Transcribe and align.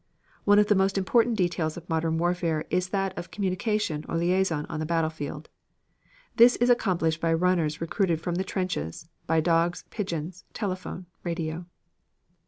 One 0.45 0.57
of 0.57 0.65
the 0.65 0.73
most 0.73 0.97
important 0.97 1.35
details 1.37 1.77
of 1.77 1.87
modern 1.87 2.17
warfare 2.17 2.65
is 2.71 2.89
that 2.89 3.15
of 3.15 3.29
communication 3.29 4.03
or 4.09 4.17
liaison 4.17 4.65
on 4.65 4.79
the 4.79 4.85
battlefield. 4.87 5.47
This 6.37 6.55
is 6.55 6.71
accomplished 6.71 7.21
by 7.21 7.35
runners 7.35 7.79
recruited 7.79 8.19
from 8.19 8.33
the 8.33 8.43
trenches, 8.43 9.09
by 9.27 9.41
dogs, 9.41 9.83
pigeons, 9.91 10.43
telephone, 10.53 11.05
radio. 11.23 11.67